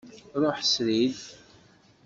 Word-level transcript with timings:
Ruḥ 0.41 0.57
srid. 0.73 1.17